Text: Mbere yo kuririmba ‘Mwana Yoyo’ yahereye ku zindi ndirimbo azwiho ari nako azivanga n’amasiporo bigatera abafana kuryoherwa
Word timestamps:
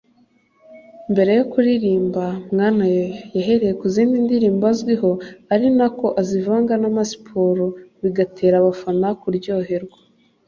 Mbere 1.11 1.31
yo 1.39 1.43
kuririmba 1.51 2.23
‘Mwana 2.53 2.83
Yoyo’ 2.93 3.15
yahereye 3.37 3.73
ku 3.81 3.85
zindi 3.93 4.15
ndirimbo 4.25 4.63
azwiho 4.71 5.11
ari 5.53 5.67
nako 5.77 6.07
azivanga 6.21 6.73
n’amasiporo 6.81 7.65
bigatera 8.03 8.55
abafana 8.59 9.07
kuryoherwa 9.21 9.97